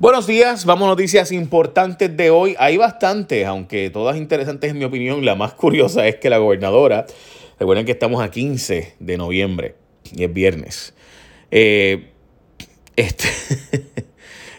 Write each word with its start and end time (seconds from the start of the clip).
Buenos 0.00 0.28
días, 0.28 0.64
vamos 0.64 0.86
a 0.86 0.90
noticias 0.90 1.32
importantes 1.32 2.16
de 2.16 2.30
hoy. 2.30 2.54
Hay 2.60 2.76
bastantes, 2.76 3.44
aunque 3.44 3.90
todas 3.90 4.16
interesantes 4.16 4.70
en 4.70 4.78
mi 4.78 4.84
opinión. 4.84 5.24
La 5.24 5.34
más 5.34 5.54
curiosa 5.54 6.06
es 6.06 6.14
que 6.14 6.30
la 6.30 6.38
gobernadora, 6.38 7.04
recuerden 7.58 7.84
que 7.84 7.90
estamos 7.90 8.22
a 8.22 8.30
15 8.30 8.94
de 8.96 9.16
noviembre 9.16 9.74
y 10.14 10.22
es 10.22 10.32
viernes. 10.32 10.94
Eh, 11.50 12.10
este, 12.94 13.26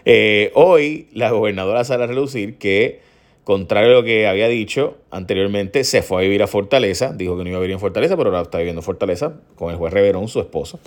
eh, 0.04 0.52
hoy 0.56 1.08
la 1.14 1.32
gobernadora 1.32 1.86
sale 1.86 2.04
a 2.04 2.08
relucir 2.08 2.58
que, 2.58 3.00
contrario 3.46 3.92
a 3.92 3.94
lo 3.94 4.04
que 4.04 4.28
había 4.28 4.50
dicho 4.50 4.98
anteriormente, 5.10 5.86
se 5.86 6.02
fue 6.02 6.18
a 6.18 6.24
vivir 6.24 6.44
a 6.44 6.48
Fortaleza. 6.48 7.14
Dijo 7.14 7.38
que 7.38 7.46
no 7.46 7.50
iba 7.52 7.60
a 7.60 7.62
vivir 7.62 7.76
en 7.76 7.80
Fortaleza, 7.80 8.18
pero 8.18 8.32
ahora 8.32 8.42
está 8.42 8.58
viviendo 8.58 8.82
en 8.82 8.86
Fortaleza 8.86 9.36
con 9.56 9.72
el 9.72 9.78
juez 9.78 9.94
Reverón, 9.94 10.28
su 10.28 10.42
esposo. 10.42 10.82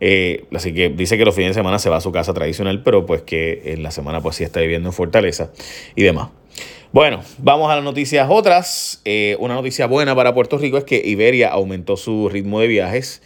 Eh, 0.00 0.44
así 0.54 0.74
que 0.74 0.90
dice 0.90 1.16
que 1.16 1.24
los 1.24 1.34
fines 1.34 1.50
de 1.50 1.54
semana 1.54 1.78
se 1.78 1.88
va 1.88 1.96
a 1.96 2.00
su 2.00 2.12
casa 2.12 2.34
tradicional, 2.34 2.82
pero 2.82 3.06
pues 3.06 3.22
que 3.22 3.62
en 3.66 3.82
la 3.82 3.90
semana 3.90 4.20
pues 4.20 4.36
sí 4.36 4.44
está 4.44 4.60
viviendo 4.60 4.88
en 4.88 4.92
Fortaleza 4.92 5.50
y 5.94 6.02
demás. 6.02 6.28
Bueno, 6.92 7.22
vamos 7.38 7.70
a 7.70 7.74
las 7.74 7.84
noticias 7.84 8.26
otras. 8.30 9.00
Eh, 9.04 9.36
una 9.38 9.54
noticia 9.54 9.86
buena 9.86 10.14
para 10.14 10.34
Puerto 10.34 10.56
Rico 10.58 10.78
es 10.78 10.84
que 10.84 11.02
Iberia 11.04 11.50
aumentó 11.50 11.96
su 11.96 12.28
ritmo 12.28 12.60
de 12.60 12.68
viajes. 12.68 13.22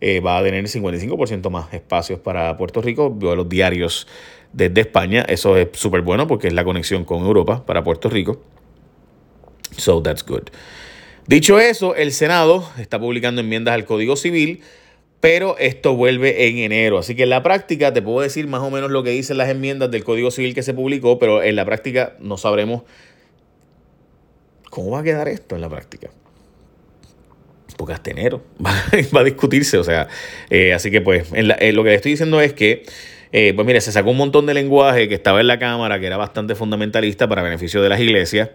Eh, 0.00 0.20
va 0.20 0.38
a 0.38 0.42
tener 0.42 0.64
55% 0.64 1.50
más 1.50 1.74
espacios 1.74 2.18
para 2.20 2.56
Puerto 2.56 2.80
Rico, 2.80 3.10
vuelos 3.10 3.48
diarios 3.48 4.06
desde 4.52 4.80
España. 4.80 5.22
Eso 5.28 5.56
es 5.56 5.68
súper 5.72 6.00
bueno 6.00 6.26
porque 6.26 6.46
es 6.46 6.54
la 6.54 6.64
conexión 6.64 7.04
con 7.04 7.22
Europa 7.24 7.66
para 7.66 7.84
Puerto 7.84 8.08
Rico. 8.08 8.40
So 9.76 10.02
that's 10.02 10.24
good. 10.24 10.44
Dicho 11.26 11.60
eso, 11.60 11.94
el 11.94 12.12
Senado 12.12 12.66
está 12.78 12.98
publicando 12.98 13.40
enmiendas 13.40 13.74
al 13.74 13.84
Código 13.84 14.16
Civil 14.16 14.62
pero 15.20 15.56
esto 15.58 15.94
vuelve 15.94 16.48
en 16.48 16.58
enero. 16.58 16.98
Así 16.98 17.14
que 17.14 17.24
en 17.24 17.30
la 17.30 17.42
práctica 17.42 17.92
te 17.92 18.02
puedo 18.02 18.20
decir 18.20 18.46
más 18.46 18.62
o 18.62 18.70
menos 18.70 18.90
lo 18.90 19.02
que 19.02 19.10
dicen 19.10 19.36
las 19.36 19.48
enmiendas 19.48 19.90
del 19.90 20.02
Código 20.02 20.30
Civil 20.30 20.54
que 20.54 20.62
se 20.62 20.74
publicó, 20.74 21.18
pero 21.18 21.42
en 21.42 21.56
la 21.56 21.64
práctica 21.64 22.14
no 22.20 22.38
sabremos 22.38 22.82
cómo 24.70 24.90
va 24.90 25.00
a 25.00 25.02
quedar 25.02 25.28
esto 25.28 25.54
en 25.54 25.60
la 25.60 25.68
práctica. 25.68 26.10
Porque 27.76 27.92
hasta 27.92 28.10
enero 28.10 28.42
va, 28.64 29.20
a 29.20 29.24
discutirse, 29.24 29.78
o 29.78 29.84
sea, 29.84 30.08
eh, 30.48 30.72
así 30.72 30.90
que 30.90 31.00
pues 31.00 31.28
en 31.32 31.48
lo 31.48 31.82
que 31.82 31.90
le 31.90 31.94
estoy 31.94 32.12
diciendo 32.12 32.40
es 32.40 32.52
que, 32.52 32.84
eh, 33.32 33.52
pues 33.54 33.66
mire, 33.66 33.80
se 33.80 33.92
sacó 33.92 34.10
un 34.10 34.16
montón 34.16 34.46
de 34.46 34.54
lenguaje 34.54 35.08
que 35.08 35.14
estaba 35.14 35.40
en 35.40 35.46
la 35.46 35.58
Cámara, 35.58 36.00
que 36.00 36.06
era 36.06 36.16
bastante 36.16 36.54
fundamentalista 36.54 37.28
para 37.28 37.42
beneficio 37.42 37.80
de 37.82 37.88
las 37.88 38.00
iglesias, 38.00 38.50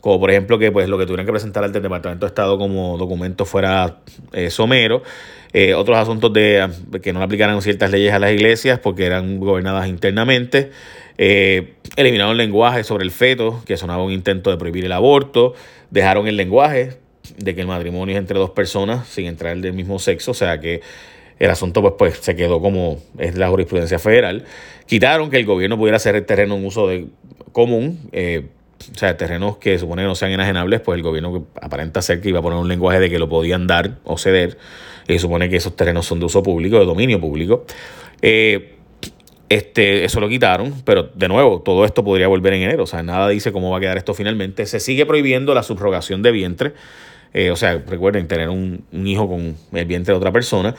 como 0.00 0.20
por 0.20 0.30
ejemplo 0.30 0.58
que 0.58 0.70
pues 0.72 0.88
lo 0.88 0.98
que 0.98 1.06
tuvieran 1.06 1.26
que 1.26 1.32
presentar 1.32 1.64
ante 1.64 1.78
el 1.78 1.82
Departamento 1.82 2.26
de 2.26 2.28
Estado 2.28 2.58
como 2.58 2.96
documento 2.96 3.44
fuera 3.44 3.98
eh, 4.32 4.50
somero, 4.50 5.02
eh, 5.52 5.74
otros 5.74 5.98
asuntos 5.98 6.32
de 6.32 6.68
que 7.02 7.12
no 7.12 7.22
aplicaran 7.22 7.60
ciertas 7.62 7.90
leyes 7.90 8.12
a 8.12 8.18
las 8.18 8.32
iglesias 8.32 8.78
porque 8.78 9.06
eran 9.06 9.38
gobernadas 9.38 9.88
internamente, 9.88 10.70
eh, 11.18 11.74
eliminaron 11.96 12.32
el 12.32 12.38
lenguaje 12.38 12.84
sobre 12.84 13.04
el 13.04 13.10
feto, 13.10 13.62
que 13.66 13.76
sonaba 13.76 14.02
un 14.02 14.12
intento 14.12 14.50
de 14.50 14.56
prohibir 14.56 14.84
el 14.84 14.92
aborto, 14.92 15.54
dejaron 15.90 16.28
el 16.28 16.36
lenguaje 16.36 16.98
de 17.36 17.54
que 17.54 17.60
el 17.60 17.66
matrimonio 17.66 18.14
es 18.14 18.18
entre 18.18 18.38
dos 18.38 18.50
personas 18.50 19.06
sin 19.08 19.26
entrar 19.26 19.56
del 19.56 19.72
mismo 19.72 19.98
sexo, 19.98 20.30
o 20.30 20.34
sea 20.34 20.60
que 20.60 20.80
el 21.38 21.50
asunto 21.50 21.80
pues, 21.80 21.94
pues 21.98 22.18
se 22.18 22.36
quedó 22.36 22.60
como 22.60 22.98
es 23.18 23.36
la 23.36 23.48
jurisprudencia 23.48 23.98
federal. 23.98 24.44
Quitaron 24.86 25.30
que 25.30 25.38
el 25.38 25.46
gobierno 25.46 25.78
pudiera 25.78 25.96
hacer 25.96 26.14
el 26.16 26.26
terreno 26.26 26.56
en 26.56 26.66
uso 26.66 26.86
de, 26.86 27.06
común. 27.52 27.98
Eh, 28.12 28.46
o 28.94 28.98
sea, 28.98 29.16
terrenos 29.16 29.58
que 29.58 29.78
supone 29.78 30.02
que 30.02 30.08
no 30.08 30.14
sean 30.14 30.32
enajenables, 30.32 30.80
pues 30.80 30.96
el 30.96 31.02
gobierno 31.02 31.46
aparenta 31.60 32.00
ser 32.02 32.20
que 32.20 32.30
iba 32.30 32.38
a 32.38 32.42
poner 32.42 32.58
un 32.58 32.68
lenguaje 32.68 32.98
de 32.98 33.10
que 33.10 33.18
lo 33.18 33.28
podían 33.28 33.66
dar 33.66 33.98
o 34.04 34.16
ceder, 34.16 34.56
y 35.06 35.18
supone 35.18 35.48
que 35.48 35.56
esos 35.56 35.76
terrenos 35.76 36.06
son 36.06 36.18
de 36.20 36.26
uso 36.26 36.42
público, 36.42 36.78
de 36.78 36.86
dominio 36.86 37.20
público. 37.20 37.64
Eh, 38.22 38.76
este, 39.48 40.04
eso 40.04 40.20
lo 40.20 40.28
quitaron, 40.28 40.74
pero 40.84 41.10
de 41.14 41.28
nuevo, 41.28 41.60
todo 41.60 41.84
esto 41.84 42.04
podría 42.04 42.28
volver 42.28 42.54
en 42.54 42.62
enero, 42.62 42.84
o 42.84 42.86
sea, 42.86 43.02
nada 43.02 43.28
dice 43.28 43.52
cómo 43.52 43.70
va 43.70 43.78
a 43.78 43.80
quedar 43.80 43.98
esto 43.98 44.14
finalmente. 44.14 44.64
Se 44.66 44.80
sigue 44.80 45.04
prohibiendo 45.06 45.54
la 45.54 45.62
subrogación 45.62 46.22
de 46.22 46.30
vientre, 46.30 46.72
eh, 47.34 47.50
o 47.50 47.56
sea, 47.56 47.82
recuerden, 47.86 48.28
tener 48.28 48.48
un, 48.48 48.84
hijo 48.92 49.28
con 49.28 49.56
el 49.72 49.84
vientre 49.86 50.14
de 50.14 50.18
otra 50.18 50.32
persona. 50.32 50.74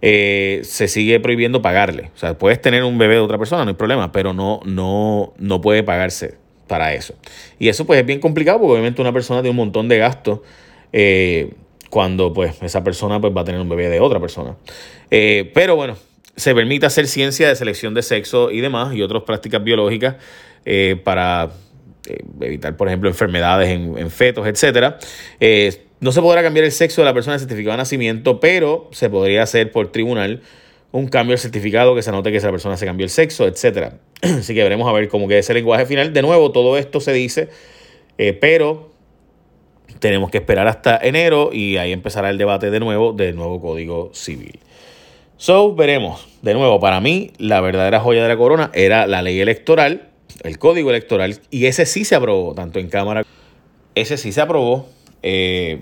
Eh, 0.00 0.60
se 0.64 0.88
sigue 0.88 1.18
prohibiendo 1.20 1.62
pagarle. 1.62 2.10
O 2.14 2.18
sea, 2.18 2.36
puedes 2.36 2.60
tener 2.60 2.84
un 2.84 2.98
bebé 2.98 3.14
de 3.14 3.20
otra 3.20 3.38
persona, 3.38 3.64
no 3.64 3.70
hay 3.70 3.76
problema, 3.76 4.12
pero 4.12 4.34
no, 4.34 4.60
no, 4.64 5.32
no 5.38 5.60
puede 5.60 5.82
pagarse 5.82 6.43
para 6.66 6.94
eso. 6.94 7.14
Y 7.58 7.68
eso 7.68 7.86
pues 7.86 8.00
es 8.00 8.06
bien 8.06 8.20
complicado 8.20 8.58
porque 8.58 8.72
obviamente 8.72 9.00
una 9.00 9.12
persona 9.12 9.40
tiene 9.40 9.50
un 9.50 9.56
montón 9.56 9.88
de 9.88 9.98
gastos 9.98 10.40
eh, 10.92 11.52
cuando 11.90 12.32
pues 12.32 12.56
esa 12.62 12.82
persona 12.82 13.20
pues 13.20 13.34
va 13.36 13.42
a 13.42 13.44
tener 13.44 13.60
un 13.60 13.68
bebé 13.68 13.88
de 13.88 14.00
otra 14.00 14.20
persona. 14.20 14.56
Eh, 15.10 15.50
pero 15.54 15.76
bueno, 15.76 15.96
se 16.36 16.54
permite 16.54 16.86
hacer 16.86 17.06
ciencia 17.06 17.48
de 17.48 17.56
selección 17.56 17.94
de 17.94 18.02
sexo 18.02 18.50
y 18.50 18.60
demás 18.60 18.94
y 18.94 19.02
otras 19.02 19.22
prácticas 19.22 19.62
biológicas 19.62 20.16
eh, 20.64 21.00
para 21.02 21.50
evitar, 22.40 22.76
por 22.76 22.88
ejemplo, 22.88 23.08
enfermedades 23.08 23.68
en, 23.70 24.10
fetos, 24.10 24.46
etc. 24.46 24.96
no 26.00 26.12
se 26.12 26.20
podrá 26.20 26.42
cambiar 26.42 26.66
el 26.66 26.72
sexo 26.72 27.00
de 27.00 27.06
la 27.06 27.14
persona 27.14 27.38
certificada 27.38 27.76
de 27.76 27.78
nacimiento, 27.78 28.40
pero 28.40 28.90
se 28.92 29.08
podría 29.08 29.42
hacer 29.42 29.72
por 29.72 29.90
tribunal 29.90 30.42
un 30.94 31.08
cambio 31.08 31.32
del 31.32 31.40
certificado 31.40 31.96
que 31.96 32.02
se 32.02 32.12
note 32.12 32.30
que 32.30 32.36
esa 32.36 32.52
persona 32.52 32.76
se 32.76 32.86
cambió 32.86 33.02
el 33.04 33.10
sexo, 33.10 33.48
etc. 33.48 33.94
Así 34.22 34.54
que 34.54 34.62
veremos 34.62 34.88
a 34.88 34.92
ver 34.92 35.08
cómo 35.08 35.26
queda 35.26 35.40
ese 35.40 35.52
lenguaje 35.52 35.86
final. 35.86 36.12
De 36.12 36.22
nuevo, 36.22 36.52
todo 36.52 36.78
esto 36.78 37.00
se 37.00 37.12
dice, 37.12 37.48
eh, 38.16 38.32
pero 38.32 38.92
tenemos 39.98 40.30
que 40.30 40.38
esperar 40.38 40.68
hasta 40.68 40.96
enero 40.96 41.50
y 41.52 41.78
ahí 41.78 41.90
empezará 41.90 42.30
el 42.30 42.38
debate 42.38 42.70
de 42.70 42.78
nuevo 42.78 43.12
del 43.12 43.34
nuevo 43.34 43.60
Código 43.60 44.10
Civil. 44.14 44.60
So, 45.36 45.74
veremos. 45.74 46.28
De 46.42 46.54
nuevo, 46.54 46.78
para 46.78 47.00
mí, 47.00 47.32
la 47.38 47.60
verdadera 47.60 47.98
joya 47.98 48.22
de 48.22 48.28
la 48.28 48.36
corona 48.36 48.70
era 48.72 49.08
la 49.08 49.20
ley 49.20 49.40
electoral, 49.40 50.10
el 50.44 50.60
código 50.60 50.90
electoral, 50.90 51.40
y 51.50 51.66
ese 51.66 51.86
sí 51.86 52.04
se 52.04 52.14
aprobó, 52.14 52.54
tanto 52.54 52.78
en 52.78 52.88
Cámara. 52.88 53.24
Ese 53.96 54.16
sí 54.16 54.30
se 54.30 54.40
aprobó, 54.40 54.86
eh, 55.24 55.80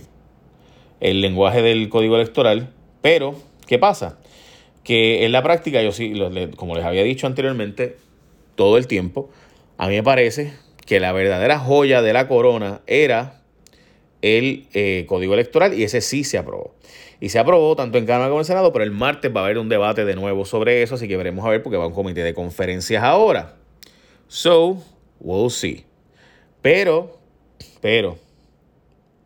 el 1.00 1.20
lenguaje 1.20 1.60
del 1.60 1.90
código 1.90 2.16
electoral, 2.16 2.70
pero, 3.02 3.34
¿qué 3.66 3.78
pasa? 3.78 4.16
Que 4.84 5.24
en 5.24 5.32
la 5.32 5.42
práctica, 5.42 5.82
yo 5.82 5.92
sí, 5.92 6.12
como 6.56 6.74
les 6.74 6.84
había 6.84 7.02
dicho 7.02 7.26
anteriormente, 7.26 7.96
todo 8.54 8.78
el 8.78 8.86
tiempo, 8.86 9.30
a 9.78 9.88
mí 9.88 9.94
me 9.94 10.02
parece 10.02 10.54
que 10.86 11.00
la 11.00 11.12
verdadera 11.12 11.58
joya 11.58 12.02
de 12.02 12.12
la 12.12 12.28
corona 12.28 12.80
era 12.86 13.42
el 14.20 14.66
eh, 14.72 15.04
código 15.08 15.34
electoral 15.34 15.78
y 15.78 15.84
ese 15.84 16.00
sí 16.00 16.24
se 16.24 16.38
aprobó. 16.38 16.74
Y 17.20 17.28
se 17.28 17.38
aprobó 17.38 17.76
tanto 17.76 17.98
en 17.98 18.06
Cámara 18.06 18.28
como 18.28 18.40
en 18.40 18.44
Senado, 18.44 18.72
pero 18.72 18.84
el 18.84 18.90
martes 18.90 19.32
va 19.34 19.42
a 19.42 19.44
haber 19.44 19.58
un 19.58 19.68
debate 19.68 20.04
de 20.04 20.16
nuevo 20.16 20.44
sobre 20.44 20.82
eso, 20.82 20.96
así 20.96 21.06
que 21.06 21.16
veremos 21.16 21.44
a 21.44 21.50
ver 21.50 21.62
porque 21.62 21.76
va 21.76 21.84
a 21.84 21.86
un 21.86 21.94
comité 21.94 22.22
de 22.24 22.34
conferencias 22.34 23.02
ahora. 23.02 23.56
So, 24.26 24.82
we'll 25.20 25.50
see. 25.50 25.84
Pero, 26.62 27.18
pero, 27.80 28.18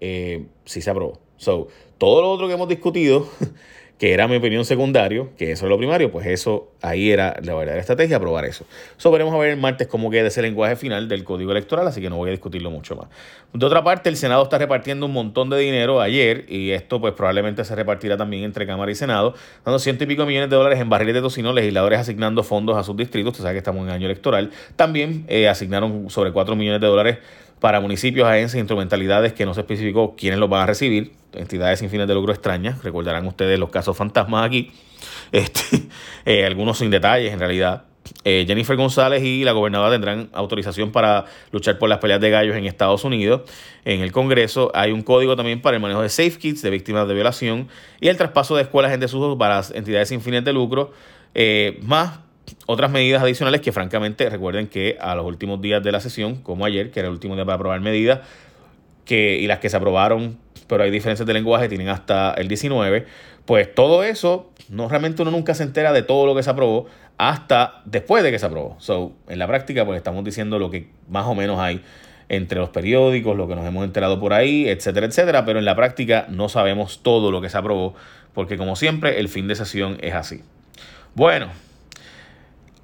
eh, 0.00 0.45
sí 0.65 0.83
se 0.83 0.91
aprobó. 0.91 1.21
So, 1.39 1.69
todo 1.97 2.21
lo 2.21 2.31
otro 2.31 2.49
que 2.49 2.55
hemos 2.55 2.69
discutido 2.69 3.28
que 3.99 4.12
era 4.12 4.29
mi 4.29 4.37
opinión 4.37 4.65
secundario, 4.65 5.31
que 5.39 5.53
eso 5.53 5.65
es 5.65 5.71
lo 5.71 5.79
primario, 5.79 6.11
pues 6.11 6.27
eso 6.27 6.71
ahí 6.83 7.11
era 7.11 7.37
la 7.43 7.55
verdadera 7.55 7.81
estrategia, 7.81 8.17
aprobar 8.17 8.45
eso. 8.45 8.67
Eso 8.99 9.11
veremos 9.11 9.34
a 9.34 9.39
ver 9.39 9.51
el 9.51 9.57
martes 9.57 9.87
cómo 9.87 10.11
queda 10.11 10.29
ese 10.29 10.43
lenguaje 10.43 10.77
final 10.77 11.09
del 11.09 11.25
código 11.25 11.51
electoral, 11.53 11.87
así 11.87 12.03
que 12.03 12.11
no 12.11 12.17
voy 12.17 12.29
a 12.29 12.33
discutirlo 12.33 12.71
mucho 12.71 12.95
más. 12.95 13.09
De 13.55 13.65
otra 13.65 13.83
parte, 13.83 14.11
el 14.11 14.17
Senado 14.17 14.43
está 14.43 14.59
repartiendo 14.59 15.07
un 15.07 15.12
montón 15.12 15.49
de 15.49 15.59
dinero 15.59 16.03
ayer 16.03 16.45
y 16.49 16.73
esto 16.73 17.01
pues 17.01 17.15
probablemente 17.15 17.65
se 17.65 17.75
repartirá 17.75 18.19
también 18.19 18.45
entre 18.45 18.67
Cámara 18.67 18.91
y 18.93 18.95
Senado, 18.95 19.34
dando 19.65 19.79
ciento 19.79 20.05
y 20.05 20.07
pico 20.07 20.27
millones 20.27 20.51
de 20.51 20.57
dólares 20.57 20.78
en 20.78 20.91
barriles 20.91 21.15
de 21.15 21.23
tocino, 21.23 21.55
legisladores 21.55 22.01
asignando 22.01 22.43
fondos 22.43 22.77
a 22.77 22.84
sus 22.84 22.97
distritos, 22.97 23.33
usted 23.33 23.45
sabe 23.45 23.55
que 23.55 23.59
estamos 23.59 23.87
en 23.87 23.95
año 23.95 24.07
electoral. 24.07 24.51
También 24.77 25.25
eh, 25.28 25.49
asignaron 25.49 26.11
sobre 26.11 26.33
4 26.33 26.55
millones 26.55 26.83
de 26.83 26.87
dólares 26.87 27.19
para 27.61 27.81
municipios, 27.81 28.28
agencias, 28.28 28.59
instrumentalidades 28.59 29.33
que 29.33 29.47
no 29.47 29.55
se 29.55 29.61
especificó 29.61 30.15
quiénes 30.17 30.39
los 30.39 30.49
van 30.49 30.62
a 30.62 30.67
recibir, 30.67 31.12
entidades 31.33 31.78
sin 31.78 31.91
fines 31.91 32.06
de 32.06 32.15
lucro 32.15 32.33
extrañas, 32.33 32.83
recordarán 32.83 33.27
ustedes 33.27 33.59
los 33.59 33.71
casos 33.71 33.97
fantasmas 33.97 34.47
aquí, 34.47 34.72
este, 35.33 35.62
eh, 36.25 36.45
algunos 36.45 36.78
sin 36.78 36.91
detalles 36.91 37.33
en 37.33 37.39
realidad. 37.39 37.84
Eh, 38.25 38.45
Jennifer 38.47 38.77
González 38.77 39.22
y 39.22 39.45
la 39.45 39.53
gobernadora 39.53 39.91
tendrán 39.91 40.28
autorización 40.33 40.92
para 40.92 41.25
luchar 41.51 41.78
por 41.78 41.89
las 41.89 41.98
peleas 41.98 42.21
de 42.21 42.31
gallos 42.31 42.57
en 42.57 42.66
Estados 42.66 43.04
Unidos. 43.04 43.42
En 43.84 44.01
el 44.01 44.13
Congreso 44.13 44.71
hay 44.75 44.92
un 44.92 45.03
código 45.03 45.36
también 45.36 45.60
para 45.60 45.77
el 45.77 45.83
manejo 45.83 46.03
de 46.03 46.09
safe 46.09 46.39
kits 46.39 46.63
de 46.63 46.71
víctimas 46.71 47.09
de 47.09 47.15
violación 47.15 47.69
y 48.01 48.09
el 48.09 48.16
traspaso 48.16 48.54
de 48.57 48.63
escuelas 48.63 48.92
en 48.92 49.01
desuso 49.01 49.36
para 49.39 49.60
entidades 49.75 50.09
sin 50.09 50.21
fines 50.21 50.45
de 50.45 50.53
lucro, 50.53 50.92
eh, 51.34 51.81
más 51.83 52.21
otras 52.66 52.91
medidas 52.91 53.22
adicionales 53.22 53.60
que 53.60 53.72
francamente 53.72 54.28
recuerden 54.28 54.69
que 54.69 54.97
a 55.01 55.15
los 55.15 55.27
últimos 55.27 55.60
días 55.60 55.83
de 55.83 55.93
la 55.93 56.01
sesión, 56.01 56.37
como 56.37 56.65
ayer, 56.65 56.91
que 56.91 57.01
era 57.01 57.09
el 57.09 57.15
último 57.15 57.34
día 57.34 57.45
para 57.45 57.57
aprobar 57.57 57.81
medidas, 57.81 58.21
que, 59.04 59.39
y 59.39 59.47
las 59.47 59.59
que 59.59 59.69
se 59.69 59.77
aprobaron, 59.77 60.39
pero 60.66 60.83
hay 60.83 60.91
diferencias 60.91 61.27
de 61.27 61.33
lenguaje, 61.33 61.69
tienen 61.69 61.89
hasta 61.89 62.34
el 62.34 62.48
19, 62.48 63.07
pues 63.45 63.72
todo 63.75 64.03
eso, 64.03 64.51
no 64.69 64.89
realmente 64.89 65.22
uno 65.22 65.31
nunca 65.31 65.54
se 65.54 65.63
entera 65.63 65.93
de 65.93 66.03
todo 66.03 66.27
lo 66.27 66.34
que 66.34 66.43
se 66.43 66.51
aprobó 66.51 66.87
hasta 67.19 67.83
después 67.84 68.22
de 68.25 68.31
que 68.31 68.39
se 68.39 68.47
aprobó. 68.47 68.77
So, 68.78 69.13
en 69.28 69.39
la 69.39 69.47
práctica, 69.47 69.84
pues 69.84 69.97
estamos 69.97 70.25
diciendo 70.25 70.59
lo 70.59 70.71
que 70.71 70.89
más 71.09 71.27
o 71.27 71.34
menos 71.34 71.59
hay 71.59 71.83
entre 72.28 72.59
los 72.59 72.71
periódicos, 72.71 73.37
lo 73.37 73.47
que 73.47 73.54
nos 73.54 73.65
hemos 73.65 73.84
enterado 73.84 74.19
por 74.19 74.33
ahí, 74.33 74.69
etcétera, 74.69 75.07
etcétera, 75.07 75.45
pero 75.45 75.60
en 75.60 75.65
la 75.65 75.77
práctica 75.77 76.27
no 76.28 76.48
sabemos 76.48 77.01
todo 77.03 77.31
lo 77.31 77.41
que 77.41 77.48
se 77.48 77.57
aprobó, 77.57 77.95
porque 78.34 78.57
como 78.57 78.75
siempre, 78.75 79.21
el 79.21 79.28
fin 79.28 79.47
de 79.47 79.54
sesión 79.54 79.97
es 80.01 80.15
así. 80.15 80.43
Bueno, 81.15 81.48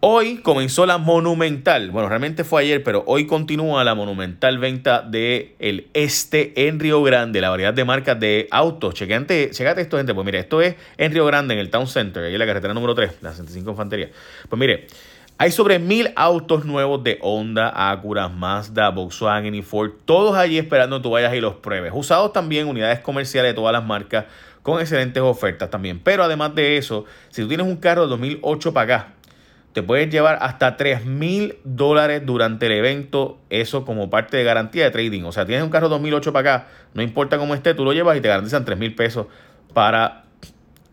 Hoy 0.04 0.38
comenzó 0.38 0.84
la 0.84 0.98
monumental, 0.98 1.92
bueno, 1.92 2.08
realmente 2.08 2.42
fue 2.42 2.62
ayer, 2.62 2.82
pero 2.82 3.04
hoy 3.06 3.24
continúa 3.28 3.84
la 3.84 3.94
monumental 3.94 4.58
venta 4.58 5.00
de 5.00 5.54
el 5.60 5.86
Este 5.94 6.66
en 6.66 6.80
Río 6.80 7.04
Grande, 7.04 7.40
la 7.40 7.50
variedad 7.50 7.72
de 7.72 7.84
marcas 7.84 8.18
de 8.18 8.48
autos. 8.50 8.94
Chequeate, 8.94 9.50
esto, 9.52 9.96
gente. 9.98 10.12
Pues 10.12 10.26
mire, 10.26 10.40
esto 10.40 10.60
es 10.60 10.74
en 10.96 11.12
Río 11.12 11.24
Grande, 11.24 11.54
en 11.54 11.60
el 11.60 11.70
Town 11.70 11.86
Center, 11.86 12.24
ahí 12.24 12.32
en 12.32 12.38
la 12.40 12.46
carretera 12.46 12.74
número 12.74 12.96
3, 12.96 13.18
la 13.20 13.30
65 13.30 13.70
Infantería. 13.70 14.10
Pues 14.48 14.58
mire, 14.58 14.88
hay 15.38 15.52
sobre 15.52 15.78
mil 15.78 16.10
autos 16.16 16.64
nuevos 16.64 17.04
de 17.04 17.20
Honda, 17.22 17.72
Acura, 17.92 18.28
Mazda, 18.28 18.90
Volkswagen 18.90 19.54
y 19.54 19.62
Ford, 19.62 19.92
todos 20.04 20.34
allí 20.34 20.58
esperando 20.58 20.96
que 20.96 21.04
tú 21.04 21.10
vayas 21.10 21.32
y 21.32 21.40
los 21.40 21.54
pruebes. 21.54 21.92
Usados 21.94 22.32
también 22.32 22.66
unidades 22.66 22.98
comerciales 22.98 23.52
de 23.52 23.54
todas 23.54 23.72
las 23.72 23.84
marcas 23.84 24.24
con 24.62 24.80
excelentes 24.80 25.22
ofertas 25.22 25.70
también. 25.70 26.00
Pero 26.00 26.24
además 26.24 26.56
de 26.56 26.76
eso, 26.76 27.04
si 27.30 27.42
tú 27.42 27.46
tienes 27.46 27.68
un 27.68 27.76
carro 27.76 28.02
de 28.02 28.08
2008 28.08 28.72
para 28.72 28.96
acá, 28.96 29.14
te 29.72 29.82
puedes 29.82 30.10
llevar 30.10 30.38
hasta 30.42 30.76
3 30.76 31.06
mil 31.06 31.56
dólares 31.64 32.22
durante 32.24 32.66
el 32.66 32.72
evento, 32.72 33.38
eso 33.48 33.84
como 33.84 34.10
parte 34.10 34.36
de 34.36 34.44
garantía 34.44 34.84
de 34.84 34.90
trading. 34.90 35.22
O 35.24 35.32
sea, 35.32 35.46
tienes 35.46 35.64
un 35.64 35.70
carro 35.70 35.88
2008 35.88 36.32
para 36.32 36.54
acá, 36.56 36.68
no 36.94 37.02
importa 37.02 37.38
cómo 37.38 37.54
esté, 37.54 37.74
tú 37.74 37.84
lo 37.84 37.92
llevas 37.92 38.16
y 38.16 38.20
te 38.20 38.28
garantizan 38.28 38.64
3 38.64 38.78
mil 38.78 38.94
pesos 38.94 39.26
para 39.72 40.24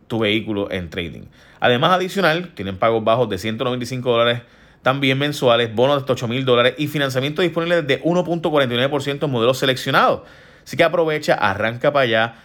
tu 0.08 0.20
vehículo 0.20 0.72
en 0.72 0.90
trading. 0.90 1.24
Además, 1.60 1.92
adicional, 1.92 2.54
tienen 2.54 2.78
pagos 2.78 3.04
bajos 3.04 3.30
de 3.30 3.38
195 3.38 4.10
dólares 4.10 4.42
también 4.81 5.18
mensuales, 5.18 5.76
bonos 5.76 5.98
de 5.98 6.00
hasta 6.02 6.14
8 6.14 6.28
mil 6.30 6.46
dólares 6.46 6.76
y 6.78 6.88
financiamiento 6.88 7.42
disponible 7.42 7.81
de 7.81 8.02
1.49% 8.02 9.26
en 9.26 9.30
modelos 9.30 9.58
seleccionados. 9.58 10.22
Así 10.64 10.78
que 10.78 10.84
aprovecha, 10.84 11.34
arranca 11.34 11.92
para 11.92 12.04
allá 12.04 12.36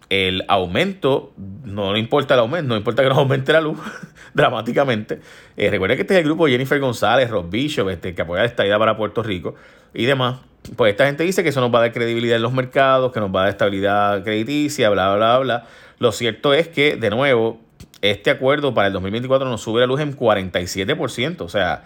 el 0.09 0.45
aumento, 0.47 1.33
no 1.37 1.97
importa 1.97 2.33
el 2.33 2.39
aumento, 2.39 2.69
no 2.69 2.77
importa 2.77 3.03
que 3.03 3.09
nos 3.09 3.17
aumente 3.17 3.51
la 3.51 3.61
luz 3.61 3.77
dramáticamente. 4.33 5.19
Eh, 5.57 5.69
recuerden 5.69 5.97
que 5.97 6.03
este 6.03 6.13
es 6.13 6.19
el 6.19 6.25
grupo 6.25 6.47
Jennifer 6.47 6.79
González, 6.79 7.29
Ross 7.29 7.49
Bishop, 7.49 7.89
este, 7.89 8.15
que 8.15 8.21
apoya 8.21 8.45
esta 8.45 8.65
idea 8.65 8.79
para 8.79 8.95
Puerto 8.95 9.23
Rico 9.23 9.55
y 9.93 10.05
demás. 10.05 10.39
Pues 10.75 10.91
esta 10.91 11.05
gente 11.05 11.23
dice 11.23 11.43
que 11.43 11.49
eso 11.49 11.61
nos 11.61 11.73
va 11.73 11.79
a 11.79 11.81
dar 11.83 11.93
credibilidad 11.93 12.35
en 12.35 12.41
los 12.41 12.53
mercados, 12.53 13.11
que 13.11 13.19
nos 13.19 13.33
va 13.33 13.41
a 13.41 13.43
dar 13.43 13.51
estabilidad 13.51 14.23
crediticia, 14.23 14.89
bla, 14.89 15.15
bla, 15.15 15.39
bla. 15.39 15.65
Lo 15.99 16.11
cierto 16.11 16.53
es 16.53 16.67
que, 16.67 16.95
de 16.97 17.09
nuevo, 17.09 17.59
este 18.01 18.29
acuerdo 18.29 18.73
para 18.73 18.87
el 18.87 18.93
2024 18.93 19.49
nos 19.49 19.61
sube 19.61 19.81
la 19.81 19.87
luz 19.87 20.01
en 20.01 20.15
47%. 20.15 21.41
O 21.41 21.49
sea, 21.49 21.83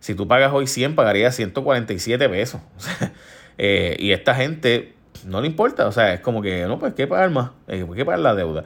si 0.00 0.14
tú 0.14 0.28
pagas 0.28 0.52
hoy 0.52 0.66
100, 0.66 0.94
pagarías 0.94 1.34
147 1.36 2.28
pesos. 2.28 2.60
Eh, 3.56 3.94
y 4.00 4.10
esta 4.10 4.34
gente 4.34 4.94
no 5.26 5.40
le 5.40 5.46
importa. 5.46 5.86
O 5.86 5.92
sea, 5.92 6.14
es 6.14 6.20
como 6.20 6.42
que, 6.42 6.66
no, 6.66 6.78
pues, 6.78 6.94
¿qué 6.94 7.06
pagar 7.06 7.30
más? 7.30 7.50
Eh, 7.68 7.86
¿Qué 7.94 8.04
pagar 8.04 8.20
la 8.20 8.34
deuda? 8.34 8.64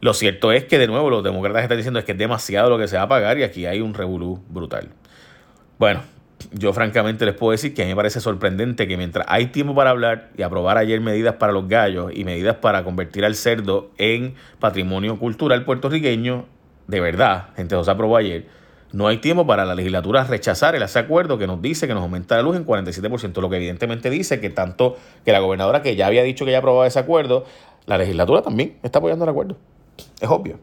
Lo 0.00 0.12
cierto 0.14 0.52
es 0.52 0.64
que, 0.64 0.78
de 0.78 0.86
nuevo, 0.86 1.10
los 1.10 1.24
demócratas 1.24 1.62
están 1.62 1.78
diciendo 1.78 1.98
es 1.98 2.04
que 2.04 2.12
es 2.12 2.18
demasiado 2.18 2.68
lo 2.70 2.78
que 2.78 2.88
se 2.88 2.96
va 2.96 3.02
a 3.02 3.08
pagar 3.08 3.38
y 3.38 3.42
aquí 3.42 3.66
hay 3.66 3.80
un 3.80 3.94
revolú 3.94 4.42
brutal. 4.48 4.88
Bueno, 5.78 6.02
yo 6.52 6.72
francamente 6.72 7.24
les 7.24 7.34
puedo 7.34 7.52
decir 7.52 7.74
que 7.74 7.82
a 7.82 7.84
mí 7.84 7.92
me 7.92 7.96
parece 7.96 8.20
sorprendente 8.20 8.86
que 8.86 8.96
mientras 8.96 9.26
hay 9.28 9.46
tiempo 9.46 9.74
para 9.74 9.90
hablar 9.90 10.30
y 10.36 10.42
aprobar 10.42 10.78
ayer 10.78 11.00
medidas 11.00 11.36
para 11.36 11.52
los 11.52 11.66
gallos 11.68 12.12
y 12.14 12.24
medidas 12.24 12.56
para 12.56 12.84
convertir 12.84 13.24
al 13.24 13.34
cerdo 13.34 13.90
en 13.98 14.34
patrimonio 14.58 15.18
cultural 15.18 15.64
puertorriqueño, 15.64 16.46
de 16.86 17.00
verdad, 17.00 17.48
gente, 17.56 17.74
eso 17.74 17.84
se 17.84 17.90
aprobó 17.90 18.16
ayer, 18.16 18.46
no 18.92 19.08
hay 19.08 19.18
tiempo 19.18 19.46
para 19.46 19.64
la 19.64 19.74
legislatura 19.74 20.24
rechazar 20.24 20.74
ese 20.74 20.98
acuerdo 20.98 21.38
que 21.38 21.46
nos 21.46 21.60
dice 21.60 21.86
que 21.86 21.94
nos 21.94 22.02
aumenta 22.02 22.36
la 22.36 22.42
luz 22.42 22.56
en 22.56 22.64
47%, 22.64 23.40
lo 23.40 23.50
que 23.50 23.56
evidentemente 23.56 24.10
dice 24.10 24.40
que 24.40 24.50
tanto 24.50 24.96
que 25.24 25.32
la 25.32 25.40
gobernadora 25.40 25.82
que 25.82 25.96
ya 25.96 26.06
había 26.06 26.22
dicho 26.22 26.44
que 26.44 26.52
ya 26.52 26.58
aprobaba 26.58 26.86
ese 26.86 26.98
acuerdo, 26.98 27.44
la 27.86 27.98
legislatura 27.98 28.42
también 28.42 28.78
está 28.82 28.98
apoyando 28.98 29.24
el 29.24 29.30
acuerdo. 29.30 29.56
Es 30.20 30.28
obvio. 30.28 30.58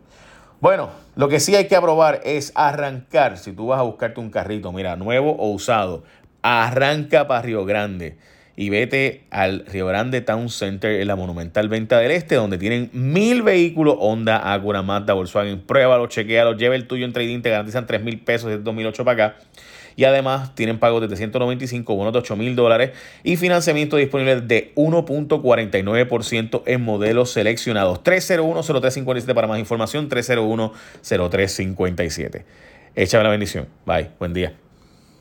Bueno, 0.62 0.89
lo 1.15 1.27
que 1.27 1.39
sí 1.39 1.56
hay 1.56 1.68
que 1.68 1.75
aprobar 1.75 2.22
es 2.24 2.53
arrancar, 2.56 3.38
si 3.38 3.51
tú 3.51 3.68
vas 3.68 3.80
a 3.80 3.84
buscarte 3.84 4.20
un 4.20 4.30
carrito, 4.30 4.72
mira, 4.72 4.96
nuevo 4.96 5.32
o 5.32 5.51
usado, 5.51 6.03
arranca 6.42 7.27
para 7.27 7.42
Río 7.42 7.65
Grande 7.65 8.18
y 8.56 8.70
vete 8.70 9.24
al 9.32 9.66
Río 9.66 9.88
Grande 9.88 10.22
Town 10.22 10.50
Center 10.50 11.02
en 11.02 11.08
la 11.08 11.16
Monumental 11.16 11.70
Venta 11.70 11.98
del 12.00 12.12
Este, 12.12 12.36
donde 12.36 12.58
tienen 12.58 12.90
mil 12.94 13.42
vehículos 13.42 13.96
Honda, 14.00 14.54
Acura, 14.54 14.84
Mazda, 14.84 15.14
Volkswagen. 15.14 15.62
Pruébalo, 15.62 16.08
chequealo, 16.08 16.56
lleva 16.56 16.76
el 16.76 16.88
tuyo 16.88 17.06
en 17.06 17.14
trading, 17.14 17.42
te 17.42 17.50
garantizan 17.50 17.88
3 17.88 18.04
mil 18.04 18.20
pesos 18.20 18.50
desde 18.50 18.64
2008 18.64 19.06
para 19.06 19.26
acá. 19.26 19.38
Y 19.96 20.06
además 20.06 20.56
tienen 20.56 20.80
pagos 20.80 21.02
de 21.02 21.08
395, 21.08 21.96
bonos 21.96 22.14
de 22.14 22.20
8 22.20 22.36
mil 22.36 22.56
dólares 22.56 22.94
y 23.24 23.38
financiamiento 23.38 23.98
disponible 23.98 24.42
de 24.42 24.72
1.49% 24.76 26.64
en 26.66 26.82
modelos 26.82 27.32
seleccionados. 27.32 28.04
301-0357 28.04 29.36
para 29.36 29.46
más 29.48 29.60
información, 29.60 30.10
301-0357. 30.10 32.44
Échame 32.96 33.24
la 33.24 33.30
bendición. 33.30 33.68
Bye. 33.86 34.10
Buen 34.20 34.34
día. 34.34 34.62